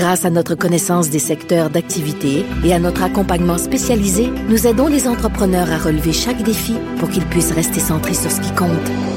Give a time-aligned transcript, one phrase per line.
[0.00, 5.06] Grâce à notre connaissance des secteurs d'activité et à notre accompagnement spécialisé, nous aidons les
[5.06, 8.70] entrepreneurs à relever chaque défi pour qu'ils puissent rester centrés sur ce qui compte,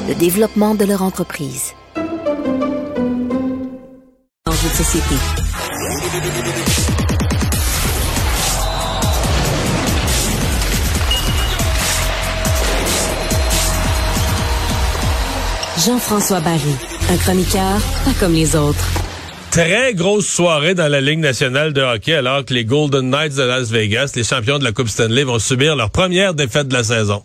[0.10, 1.72] le développement de leur entreprise.
[15.78, 16.76] Jean-François Barry,
[17.10, 19.03] un chroniqueur pas comme les autres.
[19.54, 23.44] Très grosse soirée dans la Ligue nationale de hockey alors que les Golden Knights de
[23.44, 26.84] Las Vegas, les champions de la Coupe Stanley, vont subir leur première défaite de la
[26.84, 27.22] saison.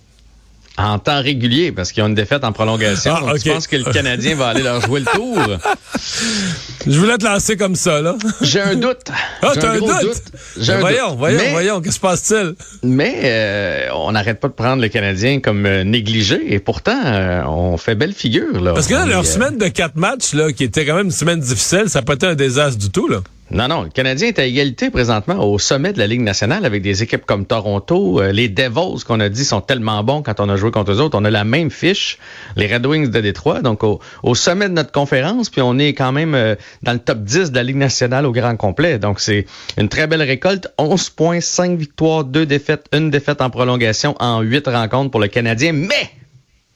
[0.78, 3.14] En temps régulier, parce qu'ils ont une défaite en prolongation.
[3.16, 3.42] Ah, Donc, ok.
[3.42, 5.36] Tu penses que le Canadien va aller leur jouer le tour?
[6.86, 8.14] Je voulais te lancer comme ça, là.
[8.41, 9.11] J'ai un doute.
[9.42, 10.22] Ah, J'ai t'as un doute?
[10.58, 11.19] J'ai un voyons, doute.
[11.19, 12.55] voyons, mais, voyons, qu'est-ce qui se passe-t-il?
[12.83, 17.42] Mais euh, on n'arrête pas de prendre le Canadien comme euh, négligé et pourtant, euh,
[17.44, 18.60] on fait belle figure.
[18.60, 18.72] Là.
[18.75, 20.94] Parce que là, On leur est, euh, semaine de quatre matchs, là, qui était quand
[20.94, 23.19] même une semaine difficile, ça n'a pas été un désastre du tout, là.
[23.50, 26.82] Non, non, le Canadien est à égalité présentement au sommet de la Ligue nationale avec
[26.82, 28.20] des équipes comme Toronto.
[28.20, 31.00] Euh, les Devils, qu'on a dit, sont tellement bons quand on a joué contre eux
[31.00, 31.16] autres.
[31.18, 32.19] On a la même fiche,
[32.56, 34.00] les Red Wings de Détroit, donc au,
[34.34, 37.56] sommet de notre conférence, puis on est quand même euh, dans le top 10 de
[37.56, 38.98] la Ligue nationale au grand complet.
[38.98, 39.46] Donc c'est
[39.78, 40.69] une très belle récolte.
[40.76, 45.28] 11 points, 5 victoires, 2 défaites, une défaite en prolongation en 8 rencontres pour le
[45.28, 45.72] Canadien.
[45.72, 46.10] Mais,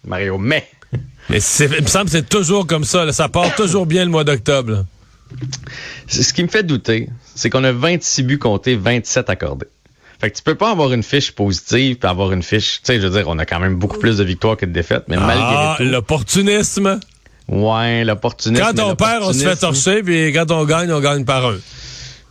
[0.04, 0.66] Mario, mais...
[1.28, 3.12] Mais il me semble que c'est toujours comme ça, là.
[3.12, 4.84] Ça part toujours bien le mois d'octobre.
[6.08, 9.66] Ce qui me fait douter, c'est qu'on a 26 buts comptés, 27 accordés.
[10.20, 13.00] Fait que tu peux pas avoir une fiche positive puis avoir une fiche, tu sais,
[13.00, 15.16] je veux dire, on a quand même beaucoup plus de victoires que de défaites, mais
[15.18, 17.00] Ah, malgré tout, l'opportunisme.
[17.48, 18.62] ouais, l'opportunisme.
[18.64, 21.56] Quand on perd, on se fait torcher, puis quand on gagne, on gagne par un.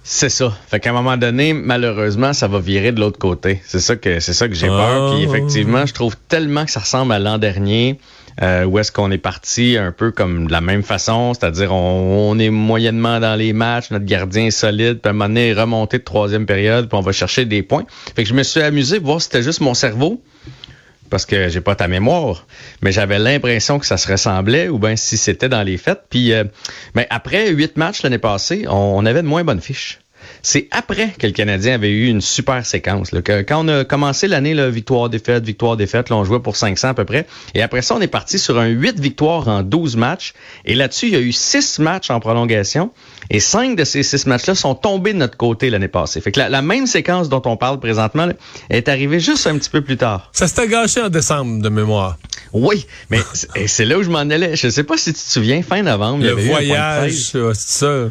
[0.03, 0.57] C'est ça.
[0.67, 3.61] Fait qu'à un moment donné, malheureusement, ça va virer de l'autre côté.
[3.67, 4.71] C'est ça que c'est ça que j'ai Ah.
[4.71, 5.13] peur.
[5.15, 7.99] Puis effectivement, je trouve tellement que ça ressemble à l'an dernier.
[8.41, 12.37] Euh, où est-ce qu'on est parti un peu comme de la même façon, c'est-à-dire on,
[12.39, 15.97] est moyennement dans les matchs, notre gardien est solide, puis à un moment donné, remonté
[15.99, 17.85] de troisième période, puis on va chercher des points.
[18.15, 20.23] Fait que je me suis amusé voir si c'était juste mon cerveau,
[21.09, 22.47] parce que j'ai pas ta mémoire,
[22.81, 26.03] mais j'avais l'impression que ça se ressemblait, ou bien si c'était dans les fêtes.
[26.09, 26.45] Puis euh,
[26.95, 30.00] ben, après huit matchs l'année passée, on, on avait de moins bonnes fiches.
[30.43, 33.11] C'est après que le Canadien avait eu une super séquence.
[33.11, 36.39] là, que quand on a commencé l'année, là, victoire, défaite, victoire, défaite, là, on jouait
[36.39, 37.27] pour 500 à peu près.
[37.53, 40.33] Et après ça, on est parti sur un 8 victoires en 12 matchs.
[40.65, 42.91] Et là-dessus, il y a eu 6 matchs en prolongation.
[43.29, 46.21] Et 5 de ces 6 matchs-là sont tombés de notre côté l'année passée.
[46.21, 48.33] Fait que la, la même séquence dont on parle présentement là,
[48.69, 50.29] est arrivée juste un petit peu plus tard.
[50.33, 52.17] Ça s'était gâché en décembre de mémoire.
[52.53, 53.19] Oui, mais
[53.67, 54.55] c'est- là où je m'en allais.
[54.55, 57.53] Je sais pas si tu te souviens, fin novembre, il y Le avait voyage, c'est
[57.55, 58.09] ça.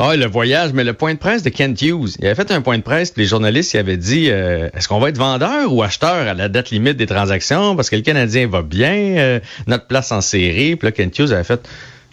[0.00, 2.10] Ah, le voyage, mais le point de presse de Kent Hughes.
[2.20, 4.86] Il avait fait un point de presse, puis les journalistes il avaient dit euh, est-ce
[4.86, 7.74] qu'on va être vendeur ou acheteur à la date limite des transactions?
[7.74, 10.76] Parce que le Canadien va bien, euh, notre place en série.
[10.76, 11.68] Puis là, Kent Hughes avait fait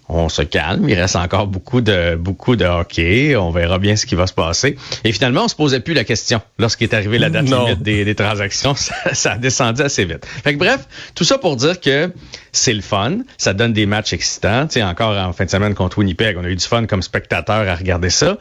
[0.07, 4.05] on se calme, il reste encore beaucoup de beaucoup de hockey, on verra bien ce
[4.05, 4.77] qui va se passer.
[5.03, 7.65] Et finalement, on se posait plus la question lorsqu'il est arrivé la date Non.
[7.65, 10.25] limite des, des transactions, ça, ça a descendu assez vite.
[10.25, 12.11] Fait que bref, tout ça pour dire que
[12.51, 14.67] c'est le fun, ça donne des matchs excitants.
[14.67, 17.01] Tu sais, encore en fin de semaine contre Winnipeg, on a eu du fun comme
[17.01, 18.37] spectateur à regarder ça.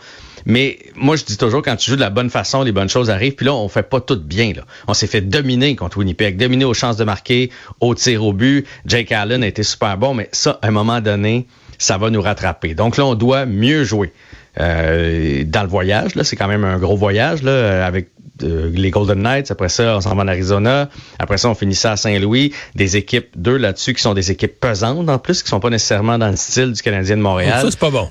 [0.46, 3.10] Mais moi, je dis toujours, quand tu joues de la bonne façon, les bonnes choses
[3.10, 3.34] arrivent.
[3.34, 4.52] Puis là, on fait pas tout bien.
[4.88, 7.50] On s'est fait dominer contre Winnipeg, dominer aux chances de marquer,
[7.80, 8.66] au tir au but.
[8.86, 11.46] Jake Allen a été super bon, mais ça, à un moment donné,
[11.78, 12.74] ça va nous rattraper.
[12.74, 14.12] Donc là, on doit mieux jouer.
[14.60, 18.10] Euh, dans le voyage, là, c'est quand même un gros voyage là, euh, avec
[18.42, 19.50] euh, les Golden Knights.
[19.50, 20.88] Après ça, on s'en va en Arizona.
[21.18, 22.52] Après ça, on finit ça à Saint-Louis.
[22.74, 26.18] Des équipes, deux là-dessus, qui sont des équipes pesantes en plus, qui sont pas nécessairement
[26.18, 27.60] dans le style du Canadien de Montréal.
[27.60, 28.08] Ça, c'est pas bon.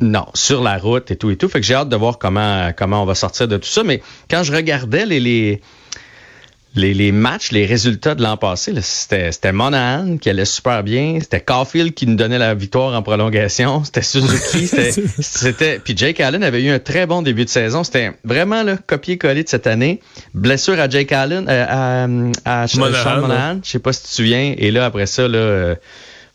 [0.00, 1.48] Non, sur la route et tout et tout.
[1.48, 3.84] Fait que j'ai hâte de voir comment comment on va sortir de tout ça.
[3.84, 5.60] Mais quand je regardais les les
[6.74, 11.18] les, les matchs, les résultats de l'an passé, c'était c'était Monahan qui allait super bien,
[11.20, 14.66] c'était Caulfield qui nous donnait la victoire en prolongation, c'était Suzuki,
[15.18, 18.76] c'était puis Jake Allen avait eu un très bon début de saison, c'était vraiment le
[18.76, 20.00] copier-coller de cette année.
[20.32, 24.08] Blessure à Jake Allen euh, à, à Sean Monahan, Monahan, je sais pas si tu
[24.08, 24.54] te souviens.
[24.56, 25.74] Et là après ça là euh,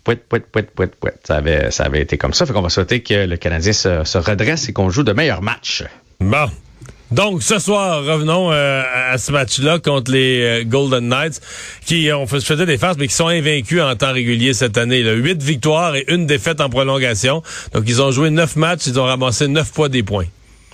[0.07, 1.13] Pouet, pouet, pouet, pouet, pouet.
[1.25, 2.45] Ça avait, ça avait été comme ça.
[2.45, 5.41] Fait qu'on va souhaiter que le Canadien se, se redresse et qu'on joue de meilleurs
[5.41, 5.83] matchs.
[6.21, 6.49] Bon.
[7.11, 11.41] Donc, ce soir, revenons euh, à ce match-là contre les euh, Golden Knights,
[11.85, 15.03] qui ont fait, des farces, mais qui sont invaincus en temps régulier cette année.
[15.03, 15.11] Là.
[15.11, 17.43] Huit victoires et une défaite en prolongation.
[17.73, 20.27] Donc, ils ont joué neuf matchs, ils ont ramassé neuf fois des points.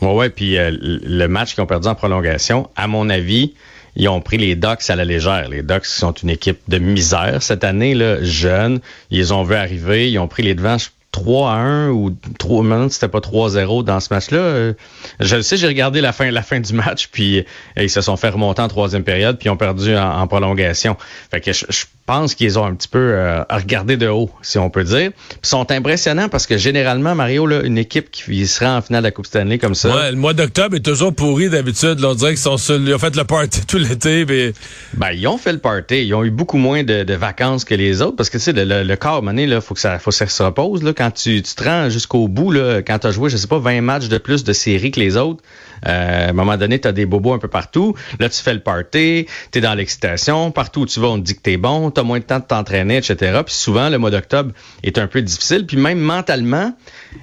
[0.03, 3.55] Ouais, ouais, puis euh, le match qu'ils ont perdu en prolongation, à mon avis,
[3.95, 5.49] ils ont pris les Ducks à la légère.
[5.49, 8.79] Les Ducks sont une équipe de misère cette année, là, jeune.
[9.11, 10.77] Ils ont vu arriver, ils ont pris les devants.
[11.13, 12.09] 3 à 1 ou
[12.39, 14.39] 3 maintenant c'était pas 3-0 dans ce match-là.
[14.39, 14.73] Euh,
[15.19, 17.43] je le sais, j'ai regardé la fin la fin du match puis euh,
[17.83, 20.97] ils se sont fait remonter en troisième période puis ils ont perdu en, prolongation.
[21.29, 24.57] Fait que je, je pense qu'ils ont un petit peu euh, regardé de haut, si
[24.57, 25.11] on peut dire.
[25.43, 29.07] Ils sont impressionnants parce que généralement, Mario, là, une équipe qui sera en finale de
[29.07, 29.95] la Coupe Stanley comme ça.
[29.95, 32.03] Ouais, le mois d'octobre est toujours pourri d'habitude.
[32.03, 34.25] On dirait qu'ils sont ils ont fait le party tout l'été.
[34.25, 34.53] Mais...
[34.95, 36.05] Ben, ils ont fait le party.
[36.05, 38.53] Ils ont eu beaucoup moins de, de vacances que les autres parce que tu sais,
[38.53, 40.83] le, le, corps, mané, là, faut que ça, faut que ça se repose.
[40.83, 43.47] Là, quand tu, tu te rends jusqu'au bout, là, quand tu as joué, je sais
[43.47, 45.41] pas, 20 matchs de plus de série que les autres,
[45.83, 47.95] à un moment donné, tu des bobos un peu partout.
[48.19, 50.51] Là, tu fais le party, tu dans l'excitation.
[50.51, 52.39] Partout où tu vas, on te dit que tu bon, tu as moins de temps
[52.39, 53.41] de t'entraîner, etc.
[53.45, 54.51] Puis souvent, le mois d'octobre
[54.83, 55.65] est un peu difficile.
[55.65, 56.73] Puis même mentalement,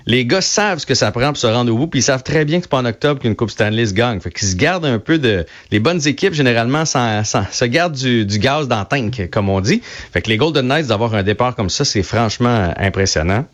[0.07, 2.23] les gars savent ce que ça prend pour se rendre au bout, puis ils savent
[2.23, 4.21] très bien que c'est pas en octobre qu'une Coupe Stanley se gagne.
[4.21, 5.47] Fait qu'ils se gardent un peu de...
[5.71, 9.83] Les bonnes équipes, généralement, se gardent du, du gaz dans le comme on dit.
[10.13, 13.45] Fait que les Golden Knights, d'avoir un départ comme ça, c'est franchement impressionnant.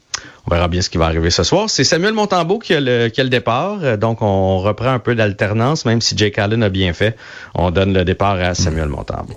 [0.49, 1.69] On verra bien ce qui va arriver ce soir.
[1.69, 3.79] C'est Samuel Montambeau qui a, le, départ.
[3.83, 7.17] Euh, donc, on reprend un peu d'alternance, même si Jake Allen a bien fait.
[7.55, 9.35] On donne le départ à Samuel Montambeau.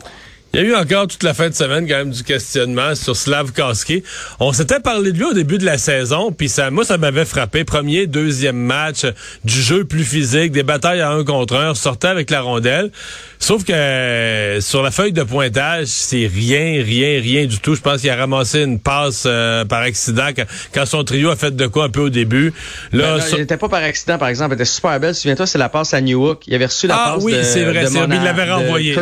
[0.52, 3.16] Il y a eu encore toute la fin de semaine quand même du questionnement sur
[3.16, 4.04] Slav Koski.
[4.40, 7.26] On s'était parlé de lui au début de la saison, puis ça, moi ça m'avait
[7.26, 7.64] frappé.
[7.64, 9.06] Premier, deuxième match,
[9.44, 12.90] du jeu plus physique, des batailles à un contre un, sortait avec la rondelle.
[13.38, 17.76] Sauf que euh, sur la feuille de pointage, c'est rien, rien, rien du tout.
[17.76, 20.30] Je pense qu'il a ramassé une passe euh, par accident
[20.74, 22.54] quand, son trio a fait de quoi un peu au début.
[22.92, 24.54] Là, ben il n'était pas par accident, par exemple.
[24.54, 25.14] Elle était super belle.
[25.14, 26.48] Souviens-toi, c'est la passe à Newhook.
[26.48, 28.96] Il avait reçu la ah, passe oui, c'est vrai, il l'avait renvoyé.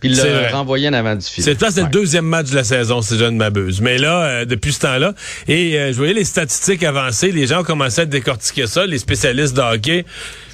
[0.00, 1.44] Puis il l'a renvoyé en avant du filet.
[1.44, 3.80] C'est c'est le deuxième match de la saison, si je ne m'abuse.
[3.80, 5.14] Mais là, euh, depuis ce temps-là,
[5.46, 9.54] et je voyais les statistiques avancer, les gens ont commencé à décortiquer ça, les spécialistes
[9.54, 10.04] de hockey.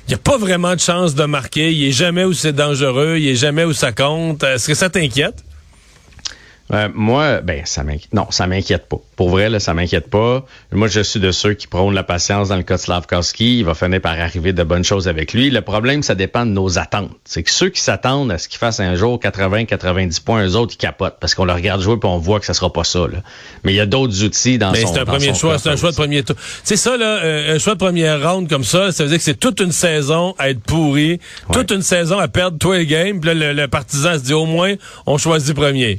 [0.06, 1.72] Il n'y a pas vraiment de chance de marquer.
[1.72, 3.16] Il est jamais où c'est dangereux.
[3.18, 4.44] Il est jamais où ça compte.
[4.44, 5.42] Est-ce que ça t'inquiète?
[6.72, 8.12] Euh, moi, ben ça m'inquiète.
[8.12, 8.96] Non, ça m'inquiète pas.
[9.14, 10.44] Pour vrai, là, ça m'inquiète pas.
[10.72, 13.60] Moi, je suis de ceux qui prônent la patience dans le cas de Slavkowski.
[13.60, 15.50] Il va finir par arriver de bonnes choses avec lui.
[15.50, 17.10] Le problème, ça dépend de nos attentes.
[17.24, 20.74] C'est que ceux qui s'attendent à ce qu'il fasse un jour 80-90 points, eux autres,
[20.74, 23.00] ils capotent parce qu'on le regarde jouer puis on voit que ça sera pas ça.
[23.00, 23.22] Là.
[23.62, 25.58] Mais il y a d'autres outils dans son c'est un premier choix.
[25.58, 26.36] C'est un choix de premier tour.
[26.64, 29.24] C'est ça, là, euh, un choix de première ronde comme ça, ça veut dire que
[29.24, 31.20] c'est toute une saison à être pourri,
[31.52, 33.20] toute une saison à perdre toi les games.
[33.20, 34.74] Puis là, le, le partisan se dit au moins,
[35.06, 35.98] on choisit premier.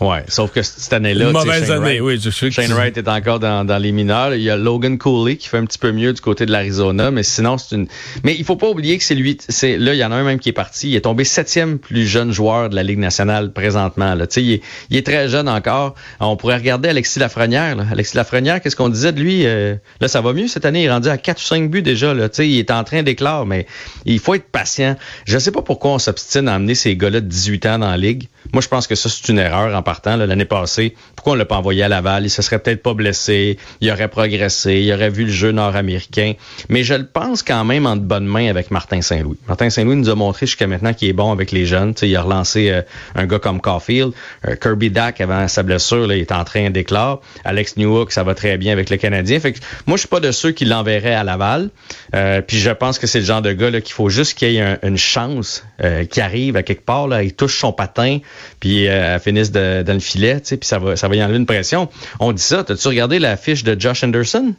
[0.00, 3.40] Ouais, sauf que cette année-là, une mauvaise année, oui, je sais Shane Wright est encore
[3.40, 4.34] dans, dans, les mineurs.
[4.34, 7.10] Il y a Logan Cooley qui fait un petit peu mieux du côté de l'Arizona,
[7.10, 7.88] mais sinon c'est une.
[8.22, 9.38] Mais il faut pas oublier que c'est lui.
[9.48, 10.90] C'est là, il y en a un même qui est parti.
[10.90, 14.14] Il est tombé septième plus jeune joueur de la Ligue nationale présentement.
[14.14, 15.94] Là, tu sais, il, est, il est très jeune encore.
[16.20, 17.74] On pourrait regarder Alexis Lafrenière.
[17.76, 17.84] Là.
[17.90, 19.46] Alexis Lafrenière, qu'est-ce qu'on disait de lui?
[19.46, 20.82] Euh, Là, ça va mieux cette année.
[20.82, 22.14] Il est rendu à 4 ou 5 buts déjà.
[22.14, 23.66] Là, tu sais, il est en train d'éclore, mais
[24.04, 24.96] il faut être patient.
[25.26, 27.96] Je sais pas pourquoi on s'obstine à amener ces gars-là de 18 ans dans la
[27.96, 28.28] ligue.
[28.52, 30.94] Moi, je pense que ça c'est une erreur en partant l'année passée.
[31.16, 32.26] Pourquoi on l'a pas envoyé à Laval?
[32.26, 36.34] Il se serait peut-être pas blessé, il aurait progressé, il aurait vu le jeu nord-américain.
[36.68, 39.38] Mais je le pense quand même en de bonnes mains avec Martin Saint-Louis.
[39.48, 41.94] Martin Saint-Louis nous a montré jusqu'à maintenant qu'il est bon avec les jeunes.
[42.02, 42.82] il a relancé euh,
[43.14, 44.12] un gars comme Caulfield.
[44.46, 47.22] Euh, Kirby Dack, avant sa blessure, là, il est en train d'éclore.
[47.46, 49.40] Alex Newhook, ça va très bien avec le Canadien.
[49.40, 51.70] Fait que, moi, je suis pas de ceux qui l'enverraient à Laval.
[52.14, 54.58] Euh, puis je pense que c'est le genre de gars qu'il faut juste qu'il y
[54.58, 55.64] ait une chance
[56.10, 57.08] qui arrive à quelque part.
[57.08, 58.18] Là, il touche son patin,
[58.60, 58.86] puis
[59.22, 61.88] finisse de, dans le filet, puis ça va, ça va y enlever une pression.
[62.20, 62.64] On dit ça.
[62.64, 64.54] T'as-tu regardé la fiche de Josh Anderson?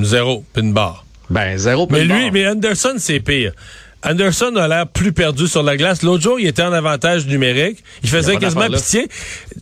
[0.00, 1.04] Zéro, pin barre.
[1.30, 3.52] Ben, zéro Mais lui, mais Anderson, c'est pire.
[4.04, 6.02] Anderson a l'air plus perdu sur la glace.
[6.02, 7.82] L'autre jour, il était en avantage numérique.
[8.02, 9.08] Il faisait quasiment pitié.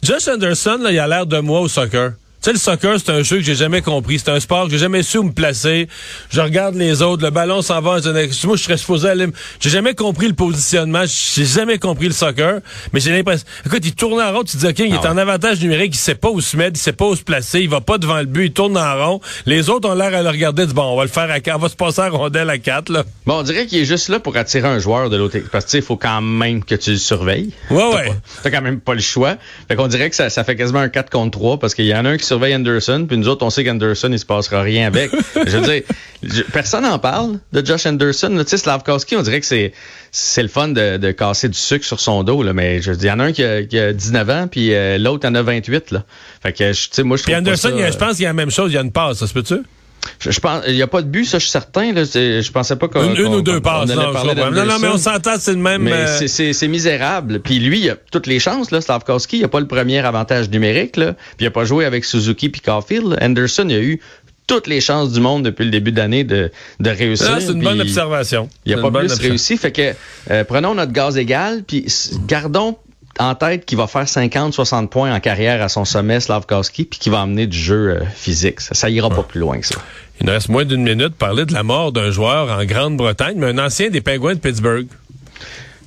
[0.03, 2.13] Josh Anderson, là, il a l'air de moi au soccer.
[2.43, 4.19] Tu sais, le soccer, c'est un jeu que j'ai jamais compris.
[4.19, 5.89] C'est un sport que j'ai jamais su où me placer.
[6.31, 7.99] Je regarde les autres, le ballon s'en va.
[8.01, 9.27] Moi, je serais supposé aller.
[9.61, 11.03] J'ai jamais compris le positionnement.
[11.05, 12.61] J'ai jamais compris le soccer.
[12.95, 13.47] Mais j'ai l'impression.
[13.67, 14.43] Écoute, il tourne en rond.
[14.43, 15.95] Tu te dis, OK, il est ah en avantage numérique.
[15.95, 16.79] Il sait pas où se mettre.
[16.79, 17.61] Il sait pas où se placer.
[17.61, 18.47] Il va pas devant le but.
[18.47, 19.21] Il tourne en rond.
[19.45, 20.65] Les autres ont l'air à le regarder.
[20.65, 21.57] Bon, on va le faire à quatre.
[21.57, 23.05] On va se passer à rondelle à quatre, là.
[23.27, 25.77] Bon, on dirait qu'il est juste là pour attirer un joueur de l'autre Parce que,
[25.77, 27.53] il faut quand même que tu le surveilles.
[27.71, 28.13] Ouais, ouais.
[28.43, 29.37] T'as quand même pas le choix.
[29.69, 31.95] Fait qu'on dirait que ça, ça fait quasiment un 4 contre 3 parce qu'il y
[31.95, 34.63] en a un qui surveille Anderson puis nous autres, on sait qu'Anderson, il se passera
[34.63, 35.11] rien avec.
[35.35, 35.83] je veux dire,
[36.53, 38.35] personne n'en parle de Josh Anderson.
[38.39, 39.73] Tu sais, Slavkowski, on dirait que c'est
[40.13, 43.07] c'est le fun de, de, casser du sucre sur son dos, là, mais je dis,
[43.07, 45.35] il y en a un qui a, qui a 19 ans, puis euh, l'autre en
[45.37, 45.93] a 28.
[45.93, 46.05] Là.
[46.43, 48.35] Fait que, tu sais, moi, je trouve Puis Anderson, je pense qu'il y a la
[48.35, 49.63] même chose, il y a une passe, ça se peut-tu?
[50.19, 51.93] Je, pense, il n'y a pas de but, ça, je suis certain.
[51.93, 53.15] Là, je pensais pas qu'on.
[53.15, 55.83] Une, ou deux passes, non, non, non, mais on s'entend, c'est le même.
[55.83, 57.41] Mais euh, c'est misérable.
[57.41, 59.39] Puis lui, il a toutes les chances, là, Slavkowski.
[59.39, 61.13] Il n'a pas le premier avantage numérique, là.
[61.15, 63.19] Puis il n'a pas joué avec Suzuki puis Caulfield.
[63.21, 64.01] Anderson, il a eu
[64.47, 67.39] toutes les chances du monde depuis le début d'année de, de réussir.
[67.41, 68.49] c'est une bonne observation.
[68.67, 69.57] Il n'y a pas plus réussi.
[69.57, 69.93] Fait que
[70.31, 71.87] euh, prenons notre gaz égal, puis
[72.27, 72.77] gardons
[73.21, 77.13] en tête qu'il va faire 50-60 points en carrière à son sommet, Slavkowski, puis qu'il
[77.13, 78.61] va amener du jeu euh, physique.
[78.61, 79.77] Ça, ça ira pas plus loin que ça.
[80.21, 83.37] Il nous reste moins d'une minute pour parler de la mort d'un joueur en Grande-Bretagne,
[83.37, 84.87] mais un ancien des Penguins de Pittsburgh.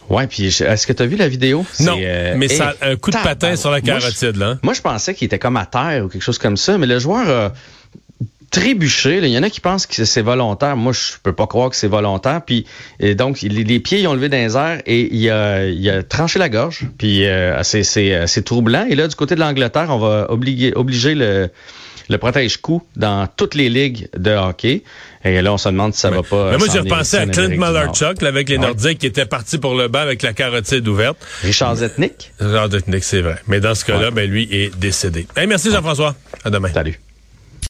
[0.09, 1.65] Ouais, puis est-ce que tu as vu la vidéo?
[1.79, 4.57] Non, euh, mais ça un coup de patin sur la carotide, là.
[4.61, 6.99] Moi, je pensais qu'il était comme à terre ou quelque chose comme ça, mais le
[6.99, 7.53] joueur a
[8.53, 9.17] trébuché.
[9.17, 10.77] Il y en a qui pensent que c'est volontaire.
[10.77, 12.41] Moi, je peux pas croire que c'est volontaire.
[12.45, 12.65] Puis
[13.17, 16.39] donc, les, pieds ils ont levé dans les airs et il a, il a tranché
[16.39, 16.87] la gorge.
[16.97, 18.85] Puis euh, c'est troublant.
[18.89, 21.49] Et là, du côté de l'Angleterre, on va obliger, obliger le
[22.09, 24.83] le protège-coup dans toutes les ligues de hockey.
[25.23, 26.51] Et là, on se demande si ça va pas.
[26.51, 29.87] Mais moi, j'ai repensé à Clint Malarchuk, avec les Nordiques, qui était parti pour le
[29.87, 31.17] banc avec la carotide ouverte.
[31.43, 32.33] Richard Zetnik.
[32.39, 33.37] Richard Zetnik, c'est vrai.
[33.47, 35.25] Mais dans ce cas-là, ben, lui est décédé.
[35.47, 36.13] merci Jean-François.
[36.43, 36.69] À demain.
[36.73, 36.99] Salut.